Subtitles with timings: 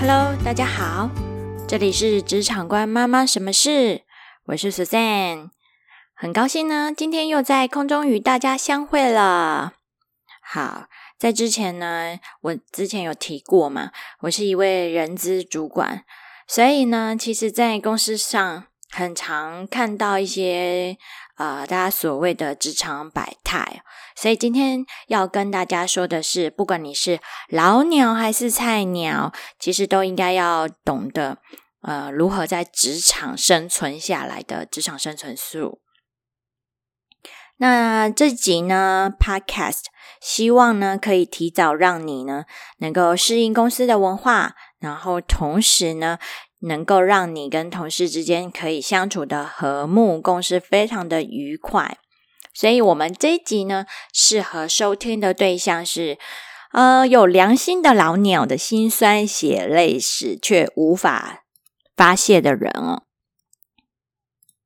[0.00, 1.10] Hello，大家好，
[1.68, 4.00] 这里是职场官妈妈什么事？
[4.46, 5.50] 我是 Suzanne，
[6.14, 9.74] 很高兴呢，今天又在空中与大家相会了。
[10.40, 10.86] 好，
[11.18, 13.90] 在之前呢，我之前有提过嘛，
[14.20, 16.02] 我是一位人资主管，
[16.48, 20.96] 所以呢，其实在公司上很常看到一些。
[21.40, 23.82] 呃，大家所谓的职场百态，
[24.14, 31.38] 所以今天要跟大家说的是，不管你是老鸟还是菜鸟，其实都应该要懂得
[31.80, 35.80] 呃如何在职场生存下来的职场生存术。
[37.56, 39.84] 那这集呢，Podcast
[40.20, 42.44] 希望呢可以提早让你呢
[42.80, 46.18] 能够适应公司的文化，然后同时呢。
[46.60, 51.98] 能够让你跟同事之间可以相处的和睦共事，非常的愉快。
[52.54, 56.18] 所以，我们这一集呢，适合收听的对象是，
[56.72, 61.44] 呃，有良心的老鸟的辛酸血泪史，却无法
[61.96, 63.04] 发泄的人哦。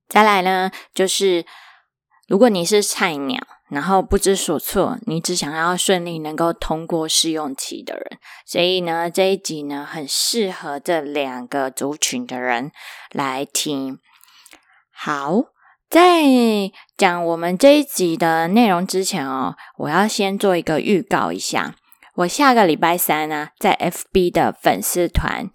[0.08, 1.44] 再来呢，就是
[2.26, 3.46] 如果你是菜鸟。
[3.70, 12.70] 然后不知所措，你只想要顺利能够通过试用期的人，所以呢，这一集呢很适合这两个族群的人
[13.10, 13.98] 来听。
[14.92, 15.44] 好，
[15.88, 16.22] 在
[16.96, 21.74] 讲我们这一集的内容之前哦，我要先做一个预告一下，
[22.16, 25.50] 我下个礼拜三呢，在 FB 的粉丝团，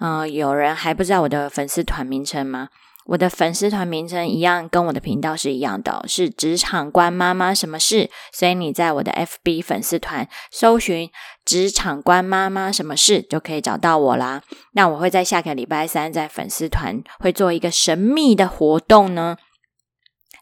[0.00, 2.70] 嗯，有人还不知道我的粉丝团名称吗？
[3.06, 8.08] 我的粉丝团名称一样，跟我的频道是一样的，是职场官妈妈什么事？
[8.32, 11.10] 所以你在我的 FB 粉丝团搜寻
[11.44, 14.42] “职场官妈妈什么事”就可以找到我啦。
[14.72, 19.36] 那我会在下个礼拜三在粉丝团会做一个神秘的活动呢。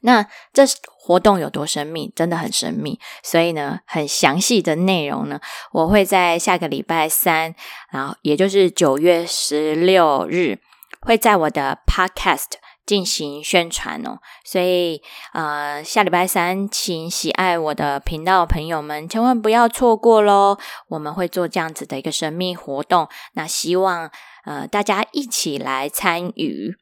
[0.02, 2.12] 那这活动有多神秘？
[2.14, 2.98] 真的很神秘。
[3.22, 5.40] 所以呢，很详细的内容呢，
[5.72, 7.54] 我会在下个礼拜三，
[7.90, 10.58] 然后也就是九月十六日。
[11.00, 12.52] 会在我的 Podcast
[12.84, 15.02] 进行宣传哦，所以
[15.32, 20.58] 呃，下礼拜三，请喜爱我的频道朋友们千万不要错过喽！
[20.88, 24.10] 我们会做这样子的一个神秘活动，那希望
[24.44, 26.76] 呃大家一起来参与。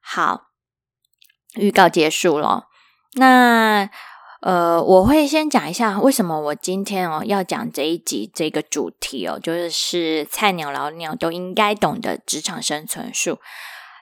[0.00, 0.48] 好，
[1.54, 2.68] 预告结束了，
[3.14, 3.90] 那。
[4.44, 13.38] 呃，我会先讲一下为什么我今天哦要讲这一集这个主题哦，就是是菜鸟老鸟都应该懂的职场生存术。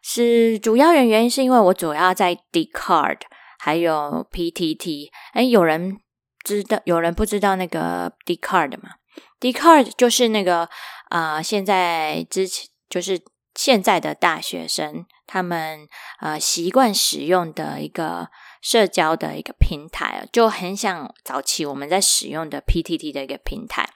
[0.03, 3.25] 是主要原因是因为我主要在 d c a r d
[3.61, 5.11] 还有 PTT。
[5.33, 6.01] 哎，有人
[6.43, 6.81] 知道？
[6.87, 8.95] 有人不知道那个 d c a r d 吗
[9.39, 10.69] d c a r d 就是那个
[11.11, 13.21] 啊，现在之前就是
[13.55, 15.87] 现在的大学生他们
[16.21, 18.31] 呃习惯使用的一个。
[18.63, 23.87] 社交的一个平台就很想早期我们在使用的 PTT 的一个平台。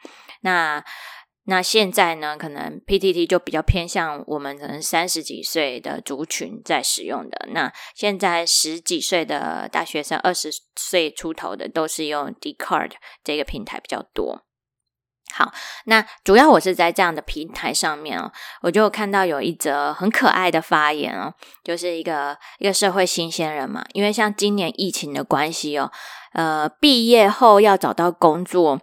[0.42, 0.84] 那
[1.44, 7.48] 那现在呢，可能 PTT 就比较偏向我们可能三十几岁的族群在使用的。
[7.52, 14.45] 那现在十几岁的大学生、二十岁出头的都是用 Dcard 这个平台比较多。
[15.38, 15.52] 好，
[15.84, 18.32] 那主要我是在这样的平台上面哦，
[18.62, 25.92] 我就看到有一则很可爱的发言哦，就是一个一个社会新鲜人嘛，因为像今年疫情的关系哦，
[26.32, 28.80] 呃，毕业后要找到工作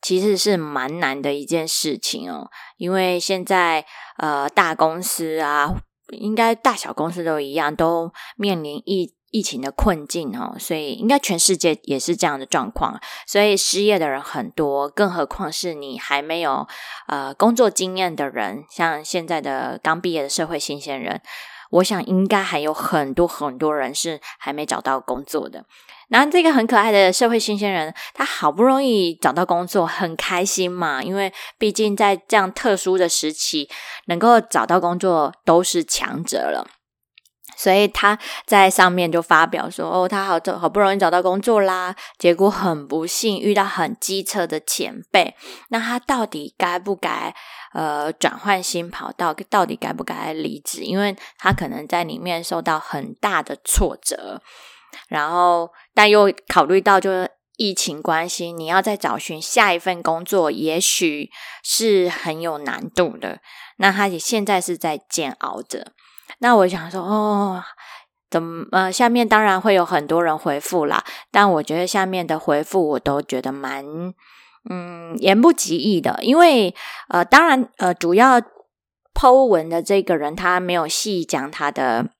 [0.00, 3.84] 其实是蛮难的一件事情哦，因为现在
[4.18, 5.74] 呃大公司啊，
[6.12, 9.15] 应该大小公司都一样，都面临疫。
[9.30, 16.66] 疫情的困境哦，所以应该全世界也是这样的状况，所以失业的人很多，更何况是你还没有
[17.08, 21.20] 呃工作经验的人，像现在的刚毕业的社会新鲜人，
[21.70, 25.64] 我想应该还有很多很多人是还没找到工作的。
[26.08, 33.68] 然后这个很可爱的社会新鲜人，他好不容易找到工作，很开心嘛，因为毕竟在这样特殊的时期，
[34.06, 36.64] 能够找到工作都是强者了。
[37.56, 45.34] 所以他在上面就发表说：“哦，他好好不容易找到工作啦，结果很不幸遇到很机车的前辈。
[45.70, 47.34] 那他到底该不该
[47.72, 49.34] 呃转换新跑道？
[49.48, 50.82] 到底该不该离职？
[50.82, 54.42] 因为他可能在里面受到很大的挫折，
[55.08, 61.30] 然后但又考虑到就是疫情关系，你要再找寻下一份工作，也许
[61.64, 63.40] 是很有难度的。
[63.78, 65.92] 那他也现在是在煎熬着。”
[66.38, 67.62] 那我想说，哦，
[68.30, 73.84] 怎么呃，下面当然会有很多人回复啦，但我觉得下面的回复我都觉得蛮
[74.68, 76.74] 嗯言不及义的，因为
[77.08, 78.40] 呃，当然呃，主要
[79.14, 82.10] 剖文的这个人他没有细讲他的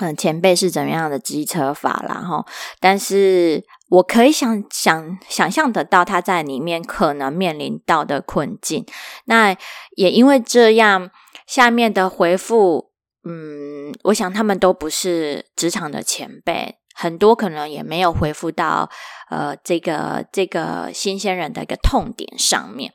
[0.00, 2.46] 嗯前辈是怎么样的机车法啦哈，
[2.80, 8.86] 但是我可以想想想象得到他在里面可能面临到的困境。
[9.26, 9.54] 那
[9.96, 11.10] 也因为这样，
[11.46, 12.90] 下面的回复，
[13.24, 18.90] 嗯，我想他们都不是职场的前辈，很多可能也没有回复到
[19.30, 22.92] 呃这个这个新鲜人的一个痛点上面，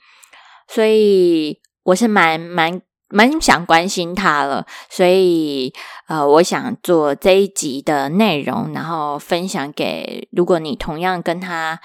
[0.67, 2.81] 所以我是蛮蛮。
[3.11, 5.73] 蛮想关心他了，所以
[6.07, 11.79] 呃，我想做这一集的内容，然后分享给如果你同样跟他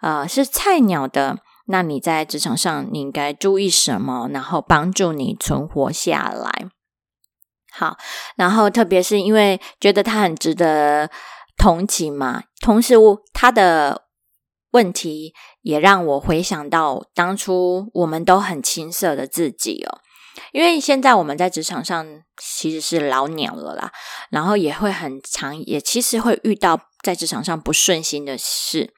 [0.00, 6.70] 呃是菜鸟的，那你在职场上你应该注意什么，然后帮助你存活下来。
[7.80, 7.96] 好，
[8.36, 11.08] 然后特别是因为觉得他很值得
[11.56, 12.94] 同情嘛，同时
[13.32, 14.02] 他的
[14.72, 15.32] 问题
[15.62, 20.00] 也让我回想到当初我们都很青涩的自己哦。
[20.52, 22.06] 因为现在我们在职场上
[22.36, 23.90] 其实是老鸟了啦，
[24.30, 28.92] 然后也会很常，也其实会遇到在职场上不顺心的事，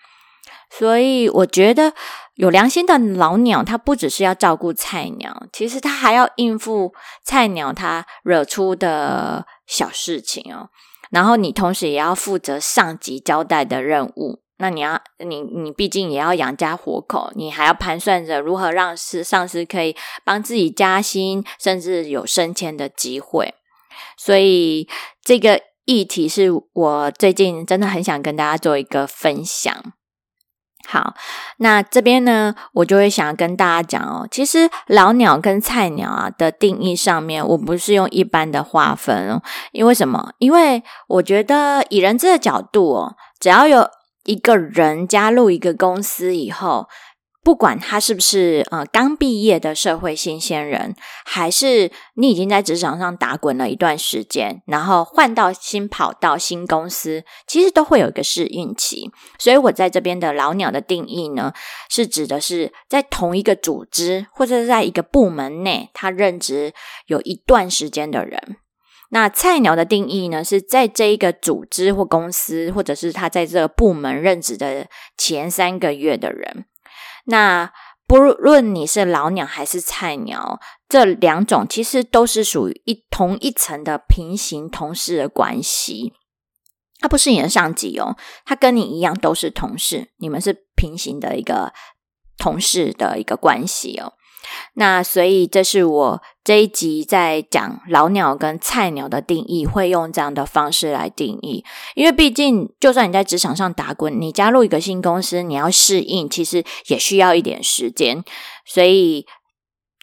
[0.78, 1.92] 所以我觉得
[2.36, 10.70] 有良心的老鸟，他不只是要照顾菜鸟，其实他还要应付菜鸟他惹出的小事情哦，
[11.10, 14.40] 然后你同时也要负责上级交代的任务。
[14.58, 23.54] 那你要你你毕竟也要养家活口，你还要盘算着如何让是上司可以帮自己加薪，甚至有升迁的机会。
[24.16, 24.88] 所以
[25.22, 29.92] 这个议题是我最近真的很想跟大家做一个分享。
[30.86, 31.14] 好，
[31.58, 39.42] 那这边呢，我就会想跟大家讲哦，其实老鸟跟菜鸟啊的定义上面，我不是用一般的划分哦，
[39.72, 40.32] 因为什么？
[40.38, 43.88] 因为我觉得以人资的角度哦，只要有。
[44.24, 46.88] 一个人加入一个公司以后，
[47.44, 50.94] 不管他是不是呃刚毕业的社会新鲜人，
[51.24, 59.10] 还是你已经在职场上打滚了一段时间，然后换到新跑道、新公司，其实都会有一个适应期。
[59.40, 61.52] 所以我在这边的老鸟的定义呢，
[61.90, 66.72] 是指的是在同一个组织或者在一个部门内，他任职
[67.06, 68.56] 有一段时间的人。
[69.10, 74.86] 那菜鸟的定义呢，是在这一个组织或公司，或者是他在这个部门任职的
[75.18, 76.66] 前三个月的人。
[77.24, 77.72] 那
[78.06, 86.12] 不论你是老鸟还是菜鸟，这两种其实都是属于一同一层的平行同事的关系。
[87.00, 91.72] 他不是你的上级哦，他跟你一样都是同事，你们是平行的一个
[92.36, 94.12] 同事的一个关系哦。
[94.74, 101.64] 那所以，这是我这一集在讲老鸟跟菜鸟的定义，会用这样的方式来定义。
[101.94, 108.24] 因为毕竟，就算你在职场上打滚，你加入一个新公司，你要适应，其实也需要一点时间。
[108.64, 109.26] 所以，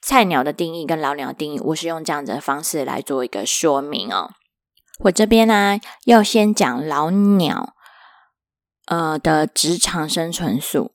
[0.01, 4.31] 菜鸟的定义跟老鸟定义，我是用这样子的方式来做一个说明哦。
[5.05, 7.73] 我这边呢，要先讲老鸟
[8.87, 10.91] 呃的职场生存术。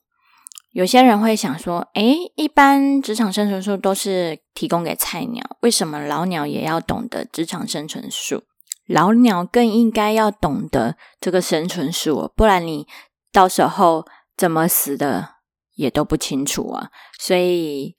[0.75, 8.43] 有些人会想说：“诶，一般职场生存术都是提供给菜鸟，为什么老鸟也要懂得职场生存术？
[8.85, 12.85] 老鸟更应该要懂得这个生存术，不然你
[13.31, 14.05] 到时候
[14.35, 15.35] 怎么死的
[15.75, 16.89] 也都不清楚啊！
[17.17, 17.95] 所以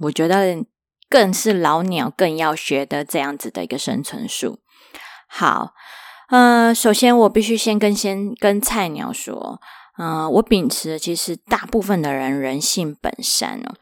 [0.00, 0.64] 我觉得
[1.10, 4.60] 更是老鸟更要学的这样子的一个生存术。
[5.28, 5.74] 好，
[6.30, 9.60] 呃，首先我必须先跟先跟菜鸟说。”
[9.98, 13.74] 嗯，我秉持其实大部分的人人性本善哦，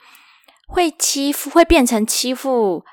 [0.67, 2.85] 会欺负会变成欺负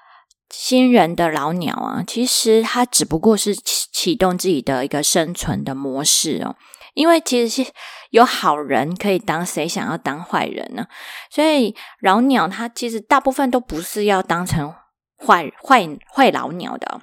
[0.49, 6.55] 新人的老鸟啊，其实他只不过是启启动自己的一个生存的模式哦，
[6.93, 7.71] 因为其实是
[8.11, 10.85] 有好人可以当，谁想要当坏人呢？
[11.31, 14.75] 所以老鸟他其实大部分都不是要当成
[15.17, 17.01] 坏坏坏老鸟的。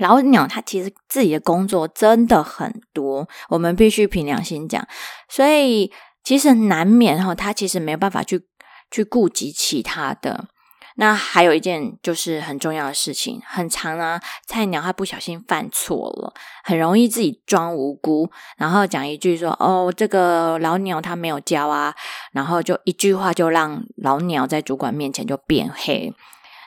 [0.00, 4.82] 老鸟他其实自己的工作真的很多，我们必须凭良心讲，
[5.28, 5.92] 所以
[6.24, 8.46] 其实难免哈，他其实没有办法去
[8.90, 10.48] 去顾及其他的。
[10.96, 16.32] 那还有一件就是很重要的事情，很长啊，菜鸟他不小心犯错了，
[16.64, 21.94] 很容易自己装无辜，然后讲一句说：“哦，这个老鸟他没有教啊。”
[22.32, 26.14] 然后就一句话就让老鸟在主管面前就变黑，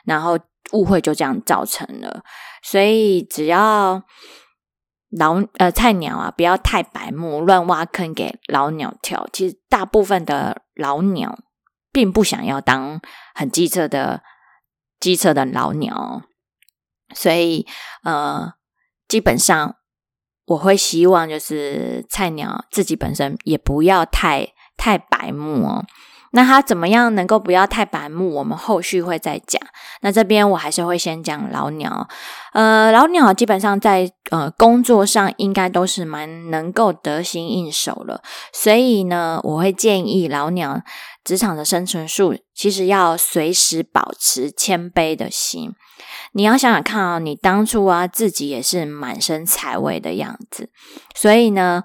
[0.04, 0.38] 然后。
[0.72, 2.24] 误会就这样造成了，
[2.62, 4.02] 所以只要
[5.10, 9.28] 老呃菜鸟啊，不要太白目，乱挖坑给老鸟跳。
[9.32, 11.38] 其实大部分的老鸟
[11.92, 13.00] 并不想要当
[13.34, 14.22] 很机车的
[14.98, 16.22] 机车的老鸟，
[17.14, 17.66] 所以
[18.02, 18.54] 呃，
[19.06, 19.76] 基本上
[20.46, 25.84] 我会希望就是菜鸟自己本身也不要太太白目哦。
[26.36, 28.28] 那他怎么样能够不要太白目？
[28.34, 29.62] 我们后续会再讲。
[30.00, 32.08] 那这边我还是会先讲老鸟，
[32.52, 38.20] 呃，老鸟基本上在呃工作上应该都是蛮能够得心应手了，
[38.52, 40.82] 所以呢，我会建议老鸟
[41.22, 45.72] 职场的生存术，其实要随时保持谦卑的心。
[46.32, 50.68] 你要想想看啊，你当初啊自己也是满身财位的样子，
[51.14, 51.84] 所以呢。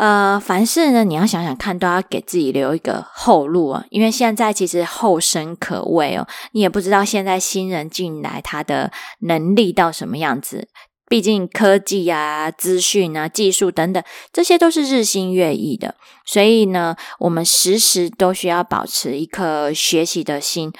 [0.00, 3.84] 呃，凡事呢，你要想想看，都要给自己留一个后路啊。
[3.90, 10.68] 因为现在其实后生可畏哦，你也不知道现在新人进来他的能力到什么样子。
[11.06, 14.02] 毕竟科技啊、资讯啊、技术等等，
[14.32, 15.94] 这些都是日新月异的。
[16.24, 20.72] 所以呢，我们时时都需要保持一颗学习的心。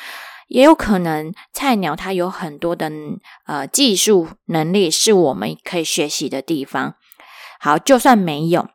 [0.48, 2.90] 也有可能菜鸟他有很多的
[3.46, 6.94] 呃技术能力是我们可以学习的地方。
[7.60, 8.66] 好，就算没有。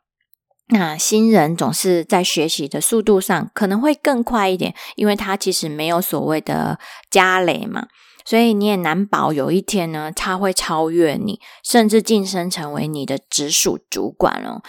[0.69, 6.79] 那新人总是在学习的速度上可能会更快一点，因为他其实没有所谓的
[7.12, 7.88] 家累嘛，
[8.25, 14.63] 所以你也难保有一天呢，他会超越你，甚至晋升成为你的直属主管哦。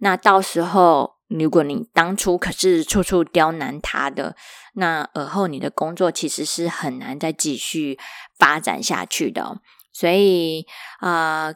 [0.00, 4.36] 那到时候，如果你当初可是处处刁难他的，
[4.74, 7.98] 那而后你的工作其实是很难再继续
[8.38, 9.62] 发展下去的。
[9.90, 10.66] 所以
[10.98, 11.54] 啊。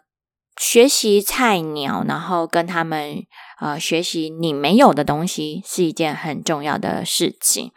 [0.56, 3.24] 学习菜鸟，然后跟他们
[3.60, 7.72] 呃学习你没有的东西，是一件很重要的事情。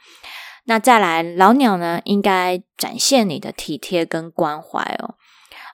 [0.66, 5.16] 那再来老鸟呢，应该展现你的体贴跟关怀哦。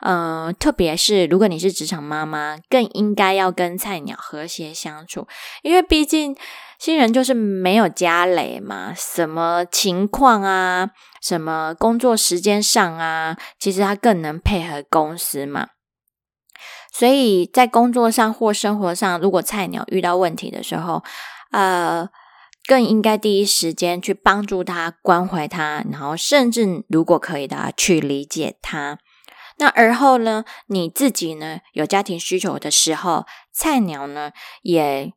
[0.06, 5.28] 嗯，特别是如果你是职场妈妈，更应该要跟菜鸟和谐相处，
[5.62, 6.36] 因为毕竟
[6.78, 10.90] 新人就是没有家累嘛，什么情况啊，
[11.22, 15.70] 什么工作时间上啊，其实他更能配合公司嘛。
[16.96, 21.04] 所以在工作上或生活上，如果菜鸟遇到问题的时候，
[21.52, 22.08] 呃，
[22.68, 29.00] 更应该第一时间去帮助他、关怀他，然后甚至如果可以的，去理解他。
[29.58, 34.32] 那而后呢，你自己呢有家庭需求的时候，菜鸟呢
[34.62, 35.14] 也。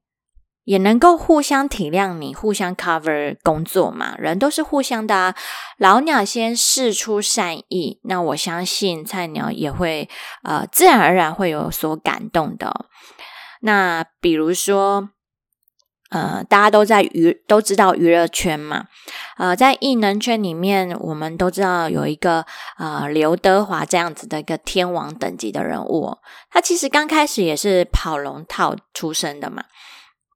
[0.67, 5.35] 也能够互相体谅你，互相 cover 工作嘛，人都是互相的啊。
[5.79, 10.09] 老鸟先试出善意，那我相信菜鸟也会
[10.43, 12.87] 呃自然而然会有所感动的。
[13.61, 15.11] 那比如说，
[16.11, 18.87] 呃，大家都在娱都知道娱乐圈嘛，
[19.39, 22.45] 呃，在艺能圈里面，我们都知道有一个
[22.79, 26.19] 呃刘德华这样子的一个天王等级的人物，
[26.51, 29.63] 他其实刚开始也是跑龙套出身的嘛。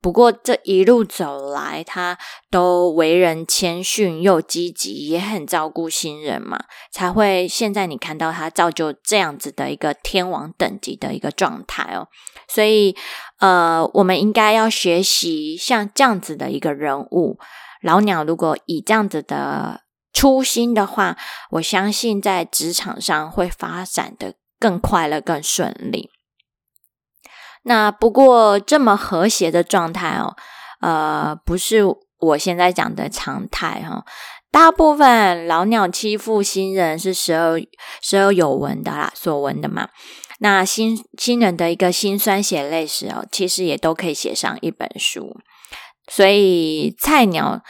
[0.02, 2.16] 不过这一路走来，他
[2.50, 6.58] 都为人谦逊又积极，也很照顾新人嘛，
[6.90, 12.08] 才会现在你看到他造就这样子的一个天王等级的一个状态哦。
[12.48, 12.96] 所以，
[13.40, 17.38] 呃，我们应该要学习像这样子的一个人物。
[17.82, 21.16] 老鸟如果以这样子的初心的话，
[21.50, 26.10] 我相信在职场上会发展的更快乐、更顺利。
[27.62, 30.34] 那不过这么和谐的状态哦，
[30.80, 31.82] 呃，不是
[32.18, 34.04] 我现在讲的常态哈。
[34.50, 37.60] 大部分老鸟欺负新人是时而
[38.02, 39.88] 时而有闻的啦，所闻的嘛。
[40.40, 45.36] 那新新人的一个辛酸血泪史哦，其实也都可以写上一本书。
[46.10, 47.62] 所以菜鸟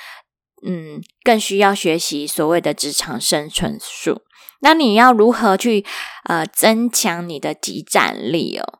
[0.66, 4.22] 嗯，更需要学习所谓的职场生存术。
[4.60, 5.84] 那你要如何去
[6.24, 8.78] 呃增强你的集战力哦？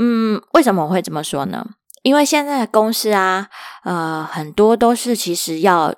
[0.00, 1.66] 嗯，为什么我会这么说呢？
[2.04, 3.48] 因为现在的公司啊，
[3.82, 5.92] 呃，很多都是其实要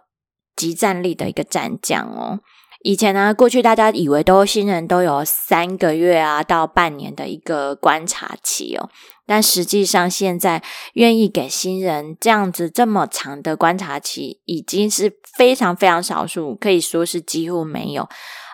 [0.56, 2.40] 集战力的一个战将哦。
[2.82, 8.88] 以前呢，过去大家以为都新人都有三个月啊到半年的一个观察期哦，
[9.26, 10.62] 但实际上现在
[10.94, 18.08] 愿意给新人这样子这么长的观察期，已经是非常非常少数，可以说是几乎没有。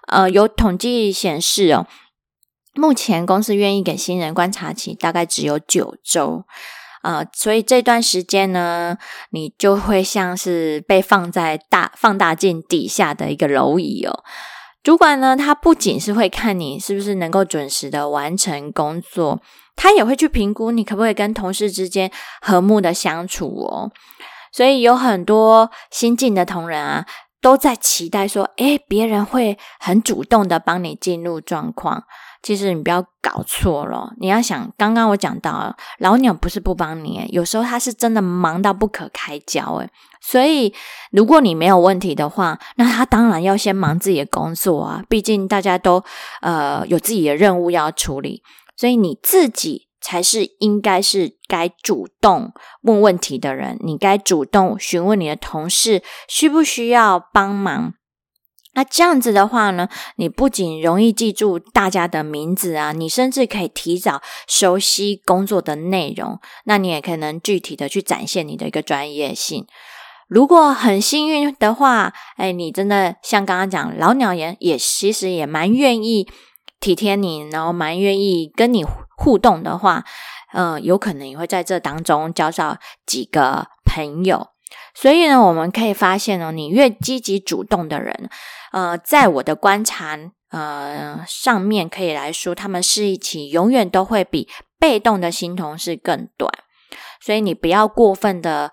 [0.08, 1.86] 呃，有统计显示哦。
[2.76, 6.44] 目前公司愿意给新人观察期大概只有九周，
[7.02, 8.96] 呃，所以这段时间呢，
[9.30, 14.22] 你就会像是被放在大放大镜底下的一个蝼蚁哦。
[14.82, 19.40] 主管呢，他不仅是会看你是不是能够准时的完成工作，
[19.74, 23.90] 他也会去评估你可不可以跟同事之间和睦的相处哦。
[24.52, 27.04] 所以有很多新进的同仁啊，
[27.40, 32.04] 都在期待说，诶，别人会很主动的帮你进入状况。
[32.42, 39.88] 其实你不要搞错了，你要想，刚刚我讲到，老鸟不是不帮你，有时候他是真的忙到不可开交，诶
[40.20, 40.72] 所以
[41.10, 46.02] 如果你没有问题的话，那他当然要先忙自己的工作啊，毕竟大家都
[46.40, 48.42] 呃有自己的任务要处理，
[48.76, 52.52] 所以你自己才是应该是该主动
[52.82, 57.94] 问问题的人，你该主动询问你的同事需不需要帮忙。
[58.76, 66.38] 那这样子的话呢，你不仅容易记住大家的名字啊，你甚至可以提早熟悉工作的内容。
[66.64, 69.66] 那你也可能具体的去展现你的一个专业性。
[70.28, 76.28] 如果很幸运的话，哎，你真的像刚刚讲，老鸟也也其实也蛮愿意
[76.78, 78.84] 体贴你，然后蛮愿意跟你
[79.16, 80.04] 互动的话，
[80.52, 84.48] 嗯，有可能也会在这当中交到几个朋友。
[84.98, 88.30] 所以呢，我们可以发现哦，你越积极主动的人，
[88.72, 94.48] 呃，在我的观察，呃，上面可以来说，他们是一起永远都会比
[94.78, 96.50] 被动的新同事更短。
[97.20, 98.72] 所以你不要过分的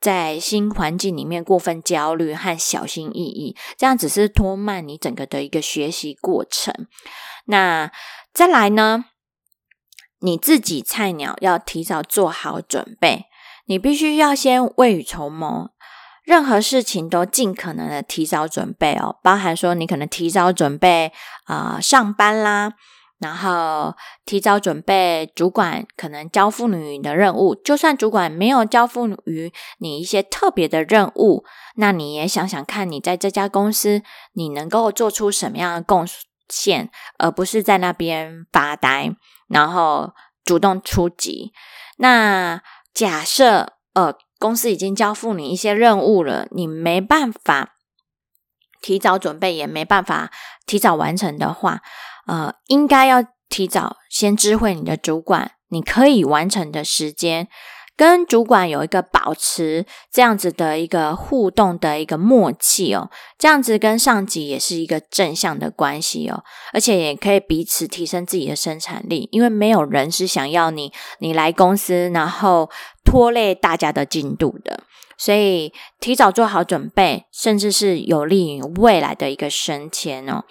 [0.00, 6.72] 在新环境里面过分焦虑和小心翼翼，这样只是拖慢你整个的一个学习过程。
[7.44, 7.92] 那
[8.32, 9.04] 再来呢，
[10.20, 13.26] 你自己菜鸟要提早做好准备。
[13.68, 15.68] 你必须要先未雨绸缪，
[16.24, 21.12] 任何事情都尽可能的提早准备哦，包含说你可能提早准备
[21.44, 22.72] 啊上班啦，
[23.18, 23.94] 然后
[24.24, 31.44] 提早准备主管可能交付你的任务，就算主管没有交付于你一些特别的任务，
[31.76, 34.00] 那你也想想看你在这家公司
[34.32, 36.08] 你能够做出什么样的贡
[36.48, 39.14] 献，而不是在那边发呆，
[39.46, 41.52] 然后主动出击，
[41.98, 42.62] 那。
[42.98, 47.76] 假设呃，公司已经交付你一些任务了，你没办法
[48.82, 50.32] 提早准备，也没办法
[50.66, 51.80] 提早完成的话，
[52.26, 57.46] 呃，应该要提早先知会你的主管，你可以完成的时间。
[57.98, 72.70] 跟主管有一个保持这样子的一个互动的一个默契哦，这样子跟上级也是一个正向的关系哦，而且也可以彼此提升自己的生产力，因为没有人是想要你你来公司然后
[73.04, 74.84] 拖累大家的进度的，
[75.16, 80.44] 所以提早做好准备，甚至是有利于未来的一个升迁哦。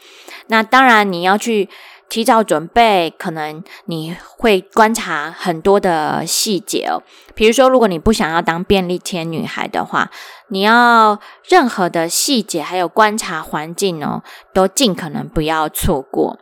[0.47, 1.69] 那当然你要去。
[2.09, 7.03] 提早准备，可能你会观察很多的细节哦。
[7.35, 10.09] 比如说，如果你不想要当便利贴女孩的话，
[10.49, 14.23] 你要任何的细节还有观察环境哦，
[14.53, 16.39] 都尽可能不要错过。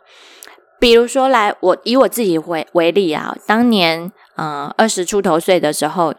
[0.78, 6.14] 比如说，来我以我自己为为例啊，当年嗯二十出头岁的时候，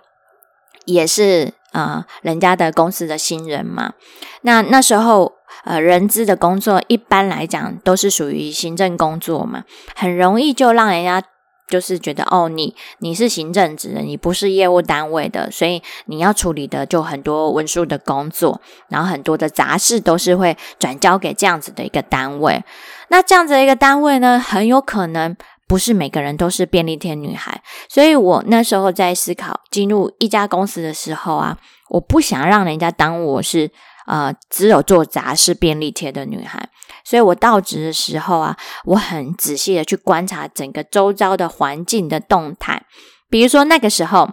[0.88, 3.94] 也是呃人家的公司的新人嘛，
[4.42, 5.38] 那那时候。
[5.64, 9.64] 呃，人资的工作一般来讲都是属于行政工作嘛，
[9.96, 11.22] 很容易就让人家
[11.68, 22.64] 就是觉得哦，你你是行政职的，你不是业务单位的，所以你要处理的就很多文书的工作，然后很多的杂事都是会转交给这样子的一个单位。
[23.10, 25.36] 那这样子的一个单位呢，很有可能
[25.68, 31.58] 不是每个人都是便利贴女孩，所以我那时候在思考进入一家公司的时候啊，
[31.90, 33.72] 我不想让人家当我是。
[34.10, 36.70] 呃，只有做杂事便利贴的女孩，
[37.04, 42.86] 所以我到职的时候啊，我很仔细的去观察整个周遭的环境的动态。
[43.30, 44.30] 比如说那个时候，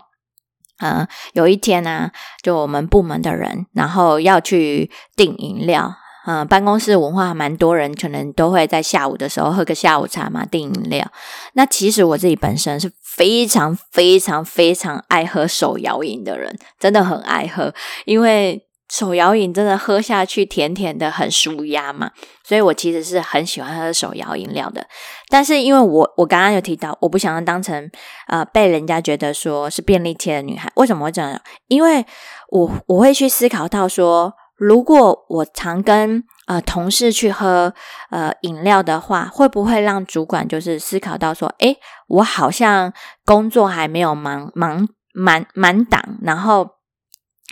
[0.78, 5.92] 嗯，有一天呢，就我们部门的人，然后要去订饮料，
[6.26, 11.06] 嗯，办公室文化蛮多人，可能都会在下午的时候喝个下午茶嘛，订饮料。
[11.54, 18.66] 那其实我自己本身是非常非常非常爱喝手摇饮的人，真的很爱喝，因为。
[18.92, 22.10] 手摇饮真的喝下去甜甜的，很舒压嘛，
[22.44, 24.86] 所以我其实是很喜欢喝手摇饮料的。
[25.28, 27.90] 但是因为我我刚刚有提到，我不想要当成
[28.28, 30.70] 呃被人家觉得说是便利贴的女孩。
[30.76, 31.40] 为什么会这样？
[31.66, 32.04] 因为
[32.50, 37.74] 我我会去思考到说，如果我常跟呃同事去喝
[38.10, 42.92] 呃饮料的话，会不会让主管就是思考到说，诶，我好像
[43.24, 46.70] 工作还没有忙忙满满档，然后。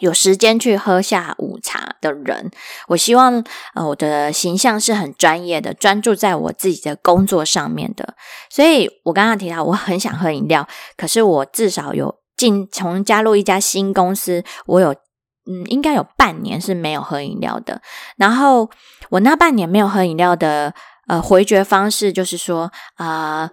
[0.00, 2.50] 有时间去喝下午茶的人，
[2.88, 8.14] 我希望呃我的形象是很专业的，专注在我自己的工作上面的。
[8.50, 14.92] 所以我刚刚提到我很想喝饮料，可是我至少有进从加入一家新公司，我有
[15.46, 17.80] 嗯应该有半年是没有喝饮料的。
[18.16, 18.70] 然后
[19.10, 20.74] 我那半年没有喝饮料的
[21.08, 23.50] 呃回绝方式就是说啊。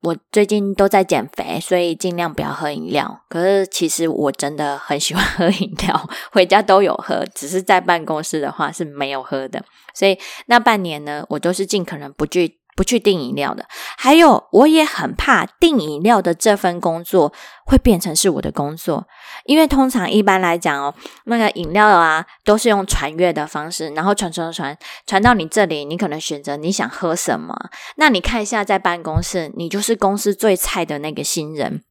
[0.00, 3.24] 我最近都在减肥，所以尽量不要喝饮料。
[3.28, 9.60] 可是其实我真的很喜欢 喝饮料，回家都有喝，只是在办公室的话是没有喝的。
[9.92, 12.57] 所以那半年呢，我都是尽可能不去。
[12.78, 17.32] 不去订饮料的，还有我也很怕订饮料的这份工作
[17.66, 19.08] 会变成是我的工作，
[19.46, 27.52] 因为通常一般来讲哦，那个饮料啊都是用传阅的方式，然后传传传传到你这里，你可能选择你想喝什么。
[27.96, 31.82] 那你看一下在办公室，你就是公司最菜的那个新人，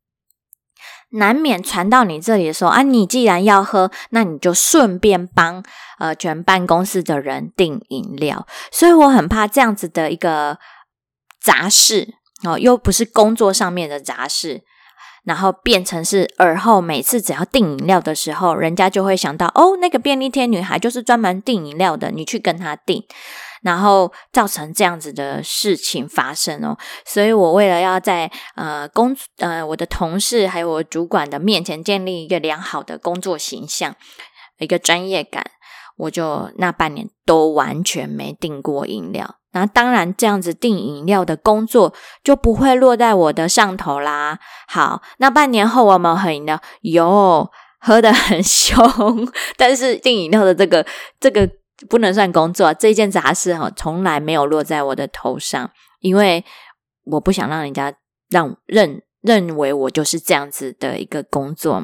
[1.10, 5.62] 难免传到你这里的时候啊，你既然要喝，那你就顺便帮
[6.00, 8.47] 呃全办公室的人订饮料。
[8.71, 10.58] 所以我很怕这样子的一个
[11.41, 14.63] 杂事哦，又不是工作上面的杂事。
[15.23, 23.04] 然后变成是而后，每次只要订饮料的时候，人家就会想到哦，那个便利贴女孩就是专门订饮料的，你去跟她订，
[23.62, 26.78] 然后造成这样子的事情发生哦。
[27.06, 33.93] 所以我为了要在呃工呃我的同事还有我主管的面前建立一个良好的工作形象，
[34.60, 35.52] 一个专业感，
[35.97, 39.36] 我就那半年都完全没订过饮料。
[39.53, 41.91] 那当然，这样子订饮料的工作
[42.23, 44.38] 就不会落在我的上头啦。
[44.67, 48.77] 好，那半年后我们喝饮料，有喝的很 凶，
[49.55, 50.86] 但是订饮料的这个
[51.19, 51.49] 这个
[51.89, 56.45] 不能算工作，这件杂事哈，从来没有落在我的头上，因为
[57.05, 57.91] 我不想让人家
[58.29, 61.83] 让认认为我就是这样子的一个工作。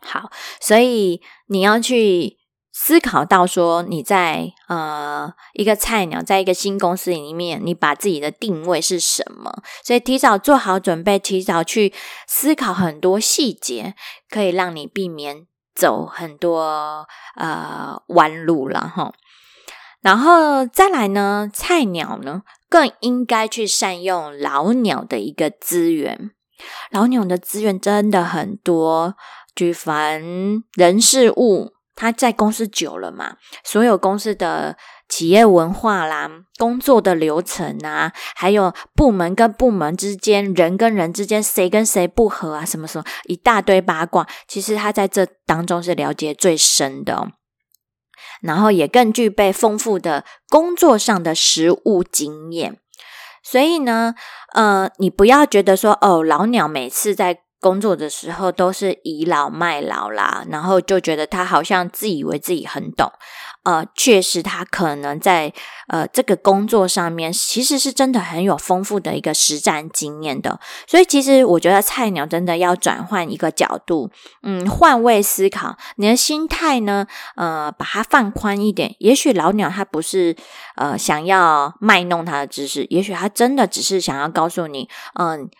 [0.00, 2.37] 好，所以你要去。
[2.80, 9.64] 思考到说你在呃一个菜鸟，在一个新公司里面，你把自己的定位是什么？
[9.82, 11.92] 所以提早做好准备，提早去
[12.28, 13.96] 思考很多细节，
[14.30, 19.12] 可以让你避免走很多呃弯路了哈。
[20.00, 26.30] 然后再来呢，菜鸟呢更应该去善用老鸟的一个资源，
[26.92, 29.16] 老鸟的资源真的很多，
[29.56, 30.22] 举凡
[30.74, 31.77] 人事物。
[31.98, 34.76] 他在公司久了嘛，所有公司的
[35.08, 47.32] 企业文化啦、工作的流程啊，还有部门跟部门之间、人跟人之间谁跟谁不和啊，什么什么一大堆八卦，其实他在这当中是了解最深的，
[48.42, 52.78] 然后也更具备丰富的工作上的实务经验。
[53.42, 54.14] 所以呢，
[54.54, 57.40] 呃，你不要觉得说哦，老鸟每次在。
[57.60, 63.10] 工作的时候都是倚老卖老啦，然后就觉得他好像自以为自己很懂，
[63.64, 65.52] 呃，确实他可能在
[65.88, 74.08] 呃这个工作上面其实是真的很有丰富的一个实战经验的，所以其实我觉得菜鸟真的要转换一个角度，
[74.44, 80.36] 嗯，换位思考，你的心态呢，呃，把它放宽一点，也许老鸟他不是
[80.76, 85.50] 呃想要卖弄他的知识，也许他真的只是想要告诉你，嗯。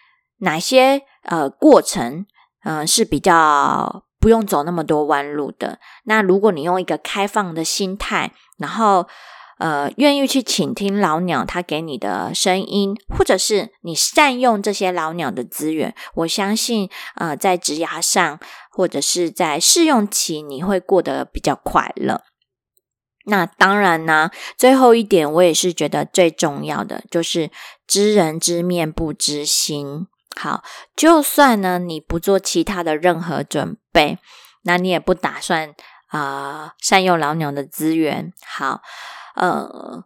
[0.40, 2.26] 哪些呃过程，
[2.64, 5.78] 嗯是比较不用走那么多弯路的？
[6.04, 9.06] 那如果你用一个开放的心态，然后
[9.58, 22.22] 呃愿意去倾听老鸟他给你的声音，或者是你善用这些老鸟的资源，我相信呃在职涯上或者是在试用期，你会过得比较快乐。
[23.26, 27.50] 那当然呢，最后一点我也是觉得最重要的，就是
[27.86, 30.06] 知人知面不知心。
[30.36, 30.62] 好，
[30.94, 34.18] 就算呢，你不做其他的任何准备，
[34.62, 35.74] 那你也不打算
[36.08, 38.32] 啊善用老鸟的资源。
[38.46, 38.80] 好，
[39.34, 40.04] 呃，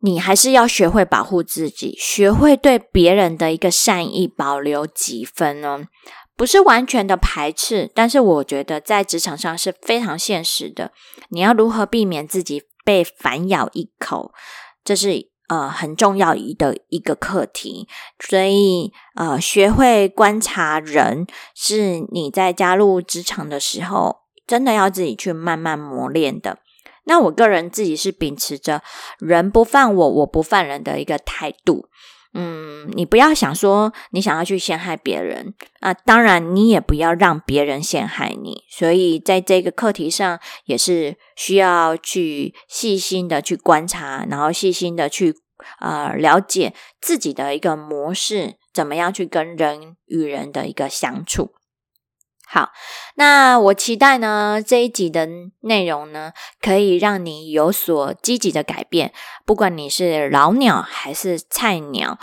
[0.00, 5.88] 你还是要学会保护自己，学会对别人的一个善意保留几分哦？
[6.36, 10.92] 不是完全的排斥，但是我觉得在职场上是非常现实的。
[11.30, 14.32] 你要如何避免自己被反咬一口？
[14.84, 15.27] 这是。
[15.48, 26.58] 呃，很重要的一个课题，所以呃，学会观察人是你在加入职场的时候，真的要自己去慢慢磨练的。
[27.04, 28.82] 那我个人自己是秉持着
[29.18, 31.88] 人不犯我，我不犯人的一个态度。
[32.34, 38.64] 嗯，你不要想说你想要去陷害别人啊，当然你也不要让别人陷害你。
[38.70, 45.34] 所以在这个课题上，也是需要去细心的去观察，然后细心的去
[45.80, 51.52] 呃了解自己的一个模式，怎么样去跟人与人的一个相处。
[52.50, 52.70] 好，
[53.16, 55.28] 那我期待呢这一集的
[55.60, 56.32] 内容呢，
[56.62, 59.12] 可以让你有所积极的改变。
[59.44, 62.18] 不管你是老鸟还是菜鸟，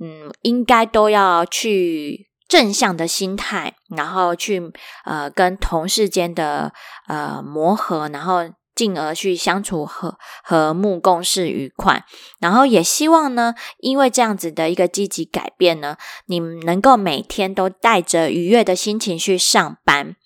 [0.00, 4.72] 嗯，应该都要去正向的心态，然后去
[5.04, 6.72] 呃跟同事间的
[7.06, 8.50] 呃磨合，然后。
[8.74, 12.04] 进而去相处和和睦共事愉快，
[12.40, 20.16] 然后也希望呢，因为这样子的一个积极改变呢，你能够每天都带着愉悦的心情去上班，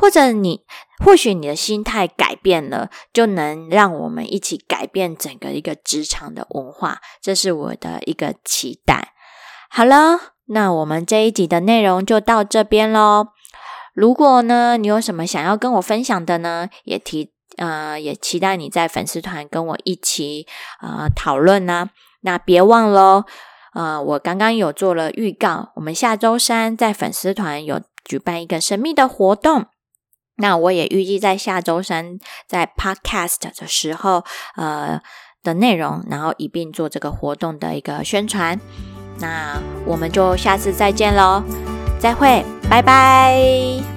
[0.00, 0.64] 或者你
[1.04, 9.12] 或许你的心态改变了，就能让我们一起改变整个一个职场的文化，这是我的一个期待。
[9.68, 13.28] 好了，那我们这一集的内容就到这边喽。
[13.92, 17.35] 如果呢，你有什么想要跟我分享的呢，也提。
[17.56, 20.46] 呃，也期待你在粉丝团跟我一起
[20.80, 21.90] 呃讨论呢。
[22.20, 23.24] 那别忘喽，
[23.74, 29.66] 呃，我刚刚有做了预告，我们下周三在粉丝团有举办一个神秘的活动。
[30.38, 34.24] 那我也预计在下周三在 Podcast 的时候，
[34.56, 35.00] 呃
[35.42, 38.60] 的内容，然后一并做这个活动的一个宣传。
[39.18, 41.42] 那我们就下次再见喽，
[41.98, 43.95] 再会，拜拜。